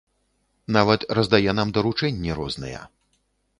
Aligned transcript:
Нават 0.77 1.05
раздае 1.19 1.51
нам 1.59 1.75
даручэнні 1.77 2.31
розныя. 2.43 2.81